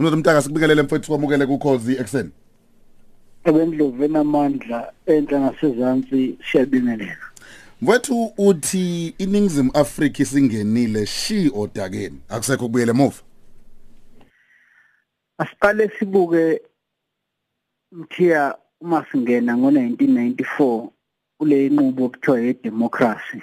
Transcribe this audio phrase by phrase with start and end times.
[0.00, 2.30] unothi mtaka sikubikelele mfethu kwamukele kukhozi ekseni
[3.44, 7.26] ebendlovu enamandla enhla nasezantsi siyabingelela.
[7.82, 13.22] Mfethu uthi iningizimu Afrika isingenile shi odakeni akusekho kubuyele emuva.
[15.38, 16.60] Asiqale sibuke
[17.92, 20.88] mthiya uma singena ngo1994
[21.38, 23.42] kule nqubo okuthiwa yedemocracy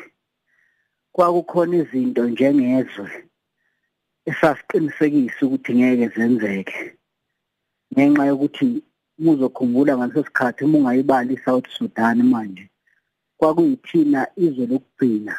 [1.11, 3.26] kwakukhona izinto njengezwe.
[4.29, 6.79] Esasiqinisekisa ukuthi ngeke zenzeke
[7.93, 8.67] ngenxa yokuthi
[9.23, 12.65] muzokhumbula ngaleso sikhathi uma ungayibali iSouth Sudan manje
[13.37, 15.35] kwakuyithina izwe lokugcina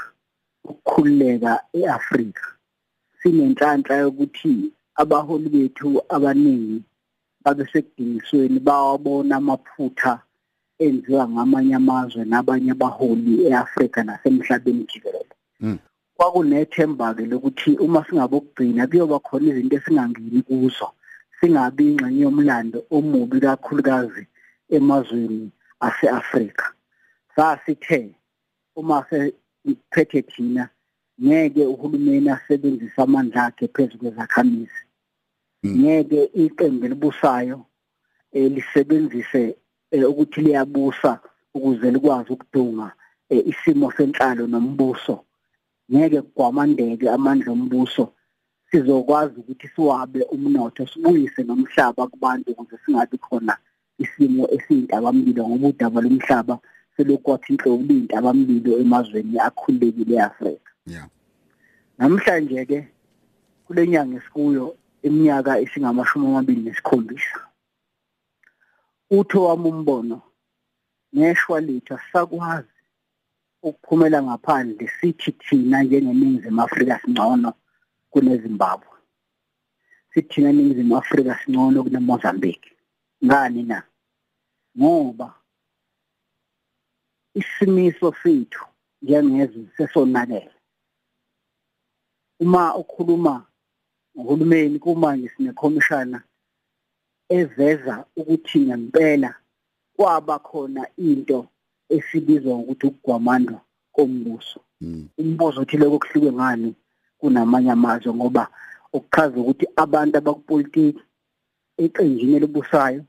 [0.70, 2.46] ukukhululeka eAfrika.
[3.18, 4.54] Sinenhlanhla yokuthi
[5.00, 6.78] abaholi bethu abaningi
[7.42, 10.14] babe sekudingisweni bawabona amaphutha
[10.84, 15.34] enziwa ngamanye amazwe nabanye abaholi eAfrika nasemhlabeni jikelele.
[16.18, 16.24] Mm.
[16.24, 20.88] kwakunethemba-ke lokuthi uma singabokugcina kuyoba khona izinto esingangeni kuzo
[21.40, 24.26] singabi ingxenye yomlando omubi kakhulukazi
[24.70, 26.72] emazweni ase-Afrika
[27.36, 28.14] sasithe
[28.76, 30.68] uma sephethe thina
[31.22, 34.82] ngeke uhulumeni asebenzise amandla akhe phezu kwezakhamizi
[35.62, 35.80] Mm.
[35.80, 37.66] ngeke iqembu elibusayo
[38.32, 39.56] eh, lisebenzise
[39.90, 41.20] eh, ukuthi liyabusa
[41.54, 42.92] ukuze likwazi ukudunga
[43.28, 45.24] eh, isimo senhlalo nombuso
[45.90, 48.04] ngeke kugwamandeke amandla ombuso
[48.70, 53.54] sizokwazi ukuthi siwabe umnotho sibuyise nomhlaba kubantu ukuze singabi khona
[54.02, 56.54] isimo esiyintabamlilo ngoba udaba lomhlaba
[56.94, 60.72] selokwathi inhlobo liyintabamlilo emazweni akhululekile eAfrika.
[60.86, 61.08] Yeah
[61.98, 62.88] namhlanje ke
[63.66, 67.40] kule nyanga esikuyo iminyaka esingamashumi amabili nesikhombisa
[69.10, 70.18] utho wami umbono
[71.14, 72.77] ngeshwa lethu asakwazi
[73.62, 77.54] ukuphumela ngaphandle sithi thina njengeningizimu Afrika singcono
[78.10, 78.96] kuneZimbabwe.
[80.12, 82.72] Sithi thina eningizimu Afrika singcono kuneMozambique.
[83.24, 83.82] Ngani na?
[84.78, 85.34] Ngoba
[87.34, 88.64] isimiso sethu
[89.02, 90.54] njengezwe sesonakele.
[92.40, 93.46] Uma ukhuluma
[94.18, 96.22] ngohulumeni kumanje sinekhomishana
[97.28, 99.34] eveza ukuthi ngempela
[99.96, 101.48] kwaba khona into
[101.88, 103.60] esibizwa ngokuthi ukugwamandwa
[103.92, 104.60] kombuso.
[104.80, 105.08] Mm.
[105.18, 106.74] umbuzo uthi lokho kuhluke ngani
[107.18, 108.44] kunamanye amazwe ngoba
[108.92, 111.02] ukuchaza ukuthi abantu abakupolitiki
[111.84, 113.02] eqenjini elibusayo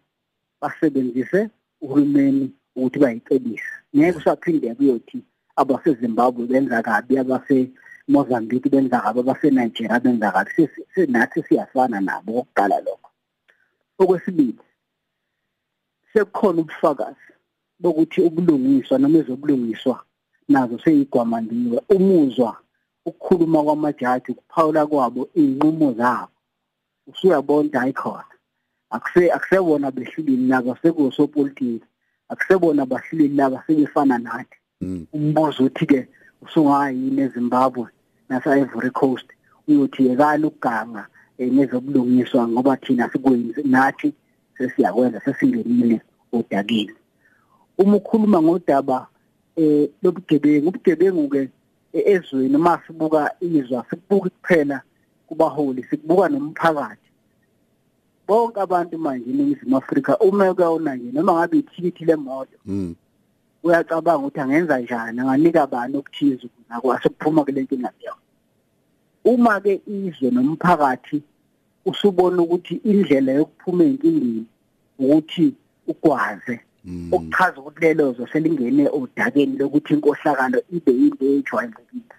[0.61, 1.49] basebenzise
[1.81, 2.45] uhulumeni
[2.75, 3.69] ukuthi bayicebise.
[3.95, 5.19] Ngeke usaphinde kuyothi
[5.61, 7.57] abaseZimbabwe benza kabi abase
[8.07, 10.69] Mozambique benza kabi abase Nigeria benza kabi.
[10.93, 13.09] Sinathi siyafana nabo okokuqala lokho.
[14.01, 14.63] Okwesibili
[16.13, 17.29] sekukhona ubufakazi.
[17.79, 19.95] Bokuthi ubulungiswa noma ezobulungiswa
[20.49, 22.51] nazo seyigwamandiwe umuzwa
[23.05, 26.35] ukukhuluma kwamajaji ukuphawula kwabo iy'nqumo zabo.
[27.07, 28.33] Usuyabona hayi khona.
[28.89, 31.85] Akuse akusebona behluleli nabo sekusopolitiki
[32.29, 34.57] akusebona bahluleli laba sebefana nathi.
[34.81, 35.07] Mm.
[35.13, 36.07] umbuzo uthi-ke
[36.41, 37.87] usungayini ezimbabwe
[38.29, 39.27] nase-ivory coast
[39.67, 41.03] uyothi yekani ukuganga
[41.39, 44.13] um nezobulungiswa ngoba thina sikwenzi nathi
[44.57, 46.01] sesiyakwenza sesingenile
[46.31, 46.93] odakeni.
[47.79, 49.07] Uma ukhuluma ngodaba
[49.55, 51.49] eh lobugebengu ubugebengu-ke
[51.93, 54.81] eh, ezweni uma sibuka izwa sikubuki kuphela
[55.27, 57.09] kubaholi sikubuka nomphakathi
[58.27, 62.95] bonke abantu manje eningizimu afrika uma kuyawona nje noma ngabe ithikithi lemoto Mm.
[63.63, 68.15] uyacabanga ukuthi angenza njani anganika bani okuthize ukuze akwazi ukuphuma kule nkinga leyo
[69.25, 71.23] uma ke izwe nomphakathi
[71.85, 74.45] usubona ukuthi indlela yokuphuma enkingeni
[74.99, 75.53] ukuthi
[75.87, 76.68] ukwaze Mm.
[77.11, 82.17] Okuchaza ukuthi lelo zo selingene odakeni lokuthi inkohlakalo ibe into ejwayelekile.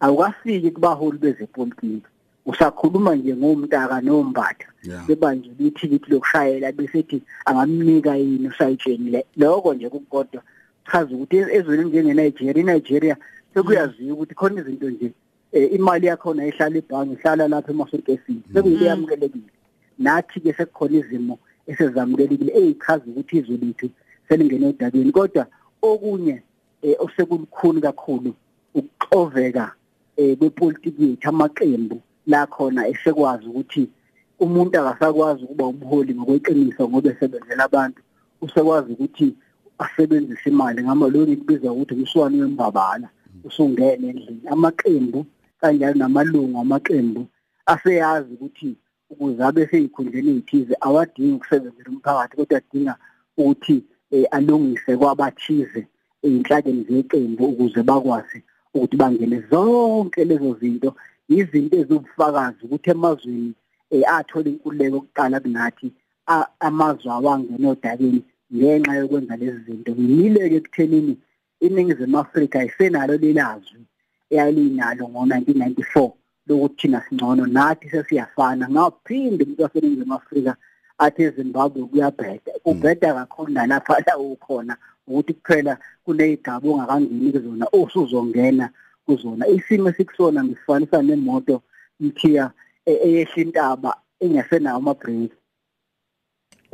[0.00, 2.10] Awukafiki kubaholi bezepolitiki.
[2.46, 4.68] Usakhuluma nje ngomntaka nombatha.
[4.82, 10.42] Yeah bebanje ithikithi lokushayela besethi angamnika yini usayitshenile lokho nje kukodwa.
[10.90, 13.16] Chaza ukuthi ezweni njenge-Nigeria iNigeria
[13.54, 15.12] sekuyaziwa ukuthi khona izinto nje
[15.52, 19.50] eh, imali yakhona ihlala ebhange ihlala lapha emasorokesini sekuyinto yamukelekile
[19.98, 21.38] nathi-ke sekukhona izimo
[21.70, 23.88] esezamukelekile eyichaza ukuthi izwe lethu
[24.30, 25.46] selingene odabeni kodwa
[25.82, 26.42] okunye
[26.82, 28.34] eh, osekulukhuni kakhulu
[28.74, 29.74] ukuxoveka
[30.16, 33.90] eh, kwepolitiki yethu amaqembu la khona esekwazi ukuthi
[34.40, 38.00] umuntu akasakwazi ukuba umholi ngokweqiniso ngoba esebenzela abantu
[38.40, 39.34] usekwazi ukuthi
[39.78, 40.82] asebenzise imali.
[40.82, 43.08] Ngama lo ngikubiza ukuthi umswani wembabala
[43.44, 44.46] usungene endlini.
[44.46, 45.26] Amaqembu
[45.60, 47.26] kanjalo namalungu amaqembu
[47.66, 48.76] aseyazi ukuthi
[49.10, 52.94] ukuze abe seyikhundleni ezithize awadingi ukusebenzela umphakathi kodwa adinga
[53.38, 53.82] ukuthi eh,
[54.30, 55.82] alungise kwabathize
[56.26, 58.38] ey'nhlakeni zeqembu ukuze bakwazi
[58.74, 59.38] ukuthi bangene.
[59.50, 60.90] Zonke lezo zinto
[61.28, 63.52] izinto ezibufakazi ukuthi emazweni
[63.94, 65.88] eh athola inkululeko okuqala kunathi
[66.68, 68.20] amazwe awangena odakeni
[68.54, 69.90] ngenxa yokwenza lezi zinto.
[69.92, 71.14] Ngimileke ekuthenini
[71.66, 73.82] iningizimu Afrika isenalo lelazwi
[74.32, 76.10] eyalinalo ngo1994
[76.46, 78.64] lokuthi thina singcono nathi sesiyafana.
[78.70, 80.52] Ngaphinde umuntu waseningizimu Afrika
[81.04, 82.52] athi eZimbabwe kuyabheda.
[82.64, 84.74] Kubheda kakhulu nalapha la ukhona
[85.06, 88.66] ukuthi kuphela kunezigaba ongakangeni kuzona osuzongena
[89.06, 89.44] kuzona.
[89.56, 91.56] Isimo esikusona ngisifanisa nemoto
[92.06, 92.44] ithiya
[92.86, 93.90] eyehla intaba
[94.24, 95.36] engasenawo ama-brake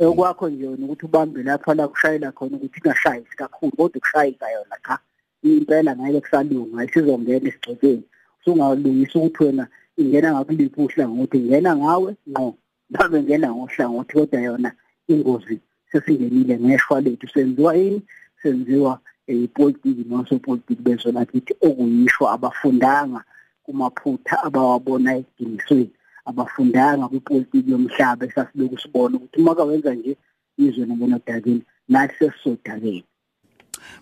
[0.05, 4.77] okwakho nje yona ukuthi ubambe lapha la kushayela khona ukuthi ingashayisi kakhulu kodwa ukushayisa yona
[4.85, 4.99] cha
[5.43, 8.03] impela ngeke kusalunga isizongena esigcokeni
[8.39, 12.57] usungalungisa ukuthi wena ingena ngakuliphi uhlangothi ingena ngawe ngqo.
[12.89, 14.71] Babe ngena ngohlangothi kodwa yona
[15.07, 15.59] ingozi
[15.91, 18.01] sesingenile ngeshwa lethu senziwa yini
[18.41, 23.21] senziwa ipolitiki nosopolitiki bezona kithi okuyisho abafundanga
[23.63, 25.93] kumaphutha abawabona eginisweni
[26.29, 30.13] abafundanga kwipolitiki yomhlaba esasiloku sibona ukuthi uma kawenza nje
[30.57, 33.03] izwe nobonodakeni nathi sesizodakeni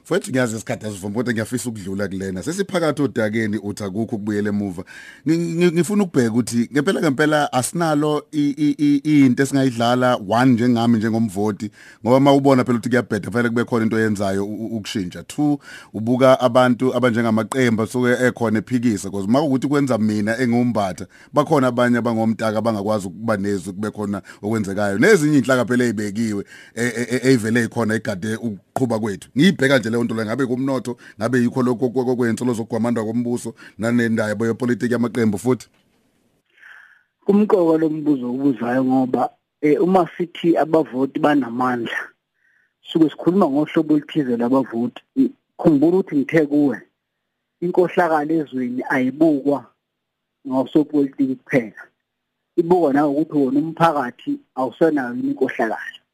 [0.03, 2.43] Mfowethu ngiyazi isikhathi asivuma kodwa ngiyafisa ukudlula kulena.
[2.43, 4.83] Sesiphakathi odakeni uthi akukho ukubuyela emuva.
[5.27, 11.71] Ngifuna ukubheka ukuthi ngempela ngempela asinalo into esingayidlala one njengami njengomvoti
[12.03, 15.23] ngoba mawubona phela ukuthi kuyabheda fanele kube khona into oyenzayo ukushintsha.
[15.23, 15.59] Two
[15.93, 23.07] ubuka abantu abanjengamaqembu soke ekhona ephikisa because makuthi kwenza mina engumbatha bakhona abanye abangomtaka abangakwazi
[23.07, 24.97] ukuba nezwi kube khona okwenzekayo.
[24.97, 26.45] Nezinye inhlaka phela ezibekiwe
[26.75, 28.37] eyivele ikhona igade
[28.75, 29.29] ukuqhuba kwethu.
[29.37, 34.93] Ngiyibheka nje leyo nto le ngabe kumnotho ngabe yikho lokho kwenzelo zokugwamandwa kombuso nanendaba yepolitiki
[34.93, 35.67] yamaqembu futhi.
[37.25, 39.29] Kumqoka lombuzo obuzayo ngoba
[39.79, 41.97] uma sithi abavoti banamandla
[42.81, 45.01] suke sikhuluma ngohlobo oluthize labavoti
[45.57, 46.77] khumbula ukuthi ngithe kuwe
[47.61, 49.65] inkohlakalo ezweni ayibukwa
[50.47, 51.81] ngosopolitiki kuphela.
[52.59, 56.04] Ibukwa nawe ukuthi wona umphakathi awusenayo inkohlakalo.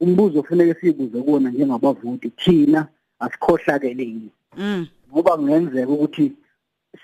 [0.00, 2.86] Umbuzo kufanele siyibuze kuwona njengabavoti thina
[3.18, 4.30] asikhohlakele yini
[5.12, 6.32] ngoba kungenzeka ukuthi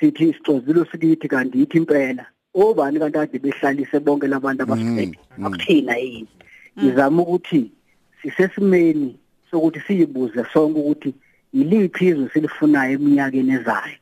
[0.00, 5.19] sithi isixozilo sikithi kanti yithi impela obani kanti kade behlalise bonke labantu abasiphethe?
[5.44, 6.29] Akuthina yini?
[6.79, 7.70] Ngizama ukuthi
[8.23, 9.17] sisesimeni
[9.50, 11.14] sokuthi siyibuze sonke ukuthi
[11.52, 13.99] yiliphi izwe silifunayo eminyakeni ezayo.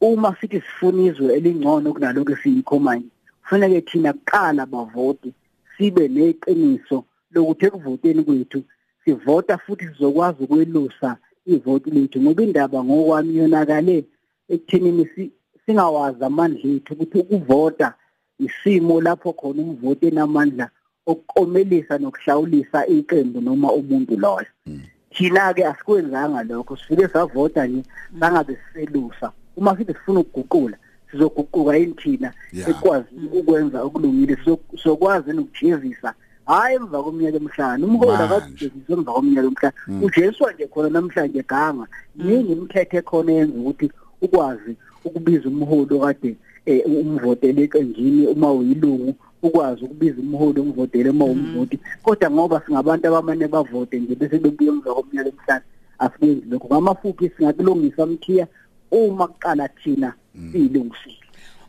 [0.00, 3.08] Uma sithi sifuna izwe elingcono kunalokho esiyikho manje
[3.42, 5.32] kufanele thina kuqala bavoti
[5.76, 8.60] sibe neqiniso lokuthi ekuvoteni kwethu
[9.04, 11.16] sivota futhi sizokwazi ukwelusa
[11.46, 14.04] ivoti lethu ngoba indaba ngokwami yonakale
[14.48, 15.04] ekuthenini
[15.66, 17.94] singawazi amandla ethu ukuthi ukuvota
[18.46, 20.66] isimo lapho khona umvoti enamandla
[21.06, 24.50] okukomelisa nokuhlawulisa iqembu noma umuntu loyo.
[25.14, 27.82] Thina ke asikwenzanga lokho sifike savota nje
[28.20, 29.32] sangabe siselusa.
[29.56, 30.76] Uma sithi sifuna ukuguqula
[31.10, 32.32] sizoguquka yini thina?
[32.70, 34.36] Ekwazi ukwenza okulungile
[34.82, 36.14] sokwazi nokujezisa
[36.46, 41.86] hayi emva komnyaka emhlanje umholi akadiziswe emva komnyaka emhlanje ujeswa nje khona namhlanje ganga.
[42.16, 43.86] Yini imithetho ekhona yenza ukuthi
[44.22, 44.72] ukwazi
[45.04, 46.30] ukubiza umholi okade
[46.86, 51.78] umvotele eqenjini uma uyilungu ukwazi ukubiza umholi umvotele uma umvoti.
[52.02, 55.66] Kodwa ngoba singabantu abamane bavote nje bese bebuye emva komnyaka emhlanje
[55.98, 56.66] asikwenzi lokho.
[56.68, 58.46] Ngamafuphi singakulungisa mthiya
[58.90, 60.12] uma kuqala thina
[60.52, 61.19] siyilungisile.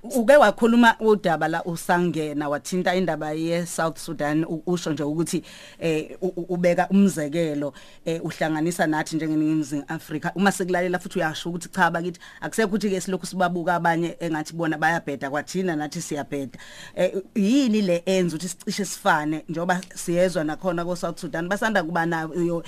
[0.03, 5.43] Uke wakhuluma udaba la usangena wathinta indaba ye South Sudan usho nje ukuthi
[5.79, 6.17] eh
[6.49, 7.73] ubeka umzekelo
[8.05, 10.31] eh uhlanganisa nathi njengeningizimu Afrika.
[10.35, 14.77] Uma sekulalela futhi uyasho ukuthi cha bakithi akusekho ukuthi ke silokhu sibabuka abanye engathi bona
[14.77, 16.59] bayabheda kwathina nathi siyabheda.
[16.95, 21.47] Eh yini le enza ukuthi sicishe sifane njoba siyezwa nakhona ko South Sudan?
[21.47, 22.63] Basanda kuba nayo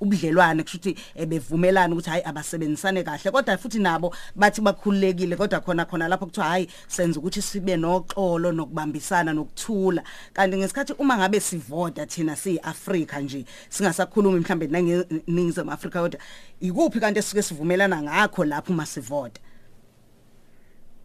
[0.00, 3.30] ubudlelwane kusho ukuthi bevumelana ukuthi hayi abasebenzisane kahle.
[3.30, 8.52] Kodwa futhi nabo bathi bakhululekile kodwa khona khona lapho kuthiwa hayi senza ukuthi sibe noxolo
[8.52, 10.02] nokubambisana nokuthula.
[10.32, 16.20] Kanti ngesikhathi uma ngabe sivota thina siyiAfrika nje singasakhulumi mhlambe nangeningizimu Afrika kodwa
[16.60, 19.40] ikuphi kanti esike sivumelana ngakho lapho masivota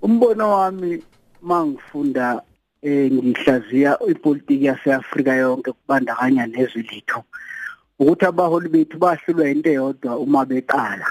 [0.02, 1.04] umbono wami
[1.42, 2.42] mangifunda
[2.82, 7.24] eh ngihlaziya ipolitiki yaseAfrika yonke kubandakanya nezwe lethu
[8.00, 11.08] ukuthi abaholi bethu bahlulwa into eyodwa uma beqala.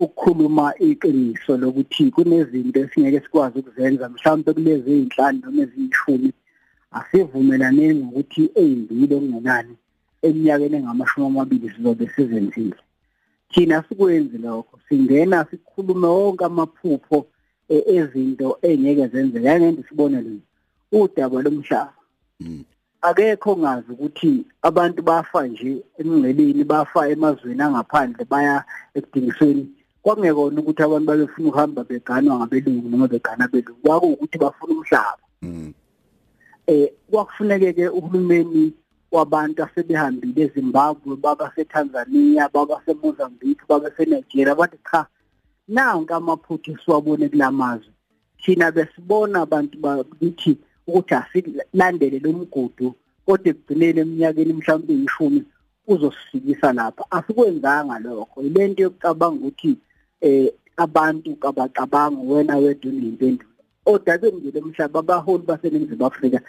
[0.00, 6.30] Ukukhuluma iqiniso lokuthi kunezinto esingeke sikwazi ukuzenza mhlawumbe kulezi ezinhlanu noma eziyishumi
[6.98, 9.74] asivumelane ngokuthi ezimbili okungenani
[10.26, 12.80] eminyakeni engamashumi amabili sizobe sizenzile.
[13.50, 17.18] Thina sikwenzi lokho singena sikhulume wonke amaphupho
[17.68, 20.46] ezinto engeke zenzeke yangende sibone lezi
[20.92, 21.92] udaba lomhlaba.
[23.02, 29.64] Akekho ngazi ukuthi abantu bafa nje emngceleni bafa emazweni angaphandle baya ekudingisweni
[30.06, 35.24] kwakungekona ukuthi abantu babefuna ukuhamba beganwa ngabelungu noma begana abelungu kwakuwukuthi bafuna umhlaba.
[35.42, 35.72] Mm.
[36.66, 38.72] eh kwakufuneke ke uhulumeni
[39.10, 45.06] wabantu asebehambile eZimbabwe baba seTanzania baba seMozambique baba seNigeria bathi cha
[45.68, 47.92] nanka amaphutha esiwabone kulamazwe
[48.42, 52.94] thina besibona abantu bakithi ukuthi asilandele lo mgudu
[53.26, 55.42] kodwa ekugcineni eminyakeni mhlawumbe ishumi
[55.86, 57.04] uzosifikisa lapha.
[57.10, 58.42] Asikwenzanga lokho.
[58.42, 59.76] Ilento yokucabanga ukuthi
[60.20, 63.50] eh abantu kabacabanga wena wedwa uneyimpendulo
[63.86, 66.40] odabeni nje lomhlaba abaholi baseningizimu Afrika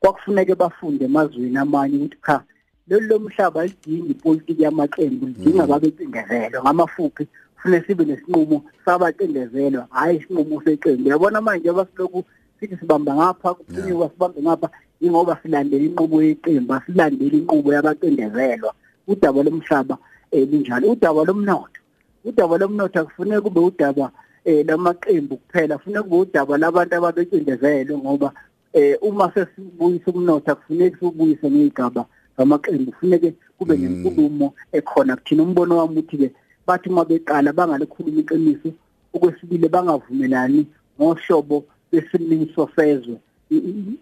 [0.00, 2.42] kwakufuneke bafunde emazweni amanye ukuthi cha
[2.88, 7.26] lolu lomhlaba lidinga ipolitiki yamaqembu lidinga babecindezelwe ngamafuphi
[7.66, 11.08] kufanele sibe nesinqumo sabacindezelwa hayi isinqumo seqembu.
[11.08, 12.24] Yabona manje abasiloku
[12.60, 18.74] sithi sibamba ngapha kuphunyuka sibambe ngapha ingoba silandela inqubo yeqembu asilandeli inqubo yabacindezelwa.
[19.08, 19.98] Udaba lomhlaba
[20.30, 20.92] eh linjalo.
[20.92, 21.80] Udaba lomnotho
[22.26, 24.10] udaba lomnotho akufuneki kube udaba
[24.44, 25.78] eh lamaqembu kuphela.
[25.78, 28.32] Kufuneka kube udaba labantu ababecindezelwe ngoba
[28.72, 32.06] eh uma sesibuyisa umnotho akufuneki sibuyise ngegaba
[32.38, 32.92] zamaqembu.
[32.92, 35.16] Kufuneke kube nenkulumo ekhona.
[35.16, 36.30] Kuthina umbono wami uthi ke
[36.66, 38.70] bathi uma beqala bangalikhuluma iqiniso
[39.14, 40.66] okwesibili bangavumelani
[41.00, 43.16] ngohlobo besilimiso sezwe.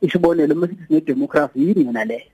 [0.00, 2.30] Isibonelo masithi sinedemocracy yini yona leyo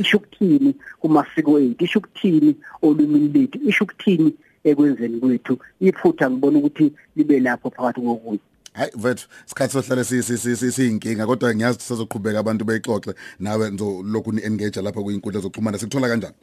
[0.00, 1.84] isho ukuthini kumasiko ethu?
[1.84, 4.34] Isho ukuthini olumini lethu isho ukuthini
[4.64, 8.40] ekwenzeni kwethu iphutha ngibona ukuthi libe lapho phakathi kokunye.
[8.72, 14.82] Hayi vethu sikhathi sohlale siyinkinga kodwa ngiyazi ukuthi sizoqhubeka abantu beyixoxe nawe nzolokhu ni engage
[14.82, 15.78] lapha kuyinkundla zokuxhumana.
[15.78, 16.34] Sikuthola kanjani?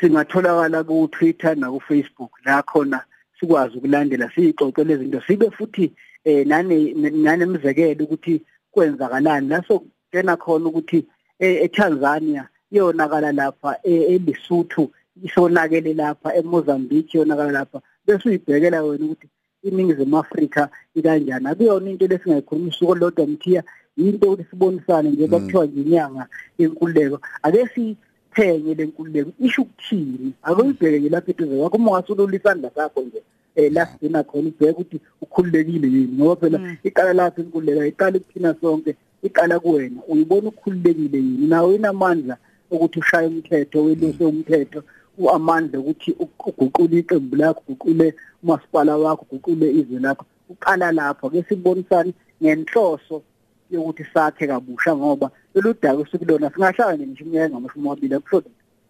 [0.00, 3.00] Singatholakala ku Twitter na ku Facebook la khona
[3.40, 5.20] sikwazi ukulandela siyixoxe lezi zinto.
[5.26, 5.92] Sibe futhi
[6.24, 8.42] eh nane nanemizekelo ukuthi
[8.72, 9.48] kwenzakalani.
[9.48, 11.06] Laso kena khona ukuthi
[11.38, 14.90] eTanzania iyonakala lapha eLesotho
[15.22, 17.80] isonakele lapha eMozambique iyonakala lapha.
[18.06, 19.28] Bese uyibhekela wena ukuthi
[19.62, 21.46] iningizimu Afrika ikanjani.
[21.46, 23.62] Akuyona into lesingayikhuluma usuku lodwa mthiya
[23.96, 26.26] into ukuthi sibonisane nje bakuthiwa nje inyanga
[26.58, 27.20] yenkululeko.
[27.42, 30.32] Ake siphenye lenkululeko isho ukuthini?
[30.42, 31.76] Akuyibheke nje lapha eduze kwakho.
[31.76, 33.22] Uma ungasulula isandla sakho nje
[33.56, 38.54] eh la sigcina khona ubheke ukuthi ukhululekile yini ngoba phela iqala lapha inkululeko iqala kuthina
[38.60, 40.00] sonke iqala kuwena.
[40.08, 41.46] Uyibona ukhululekile yini?
[41.46, 42.36] Nawe inamandla
[42.70, 44.82] ukuthi ushaye umthetho weluse umthetho.
[45.18, 51.30] Uamandla ukuthi uguqule iqembu lakho uguqule umasipala wakho uguqule izwe lakho uqala lapho.
[51.30, 53.22] Ke sibonisana ngenhloso
[53.70, 58.42] yokuthi sakhe kabusha ngoba lolu daba esikulona singahlala nje iminyaka ngamashumi amabili akusho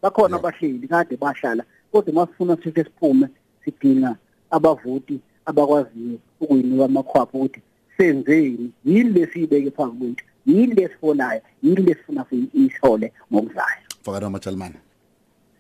[0.03, 3.29] bakhona abahleli kade bahlala kodwa masifuna sithi siphume
[3.65, 4.17] sidinga
[4.51, 7.61] abavoti abakwaziyo ukuyinika amakhwapho ukuthi
[7.97, 14.75] senzeni yini lesiyibeke phambi kwethu yini lesifonayo yini lesifuna siyithole ngokuzayo fakana majalmane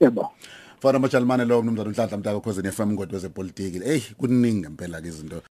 [0.00, 0.32] yebo.
[0.80, 5.42] Fakana majalmane lo mnumzana unhlanhla mtaka khosini FM ngodwe zepolitiki hey kuningi ngempela ke izinto.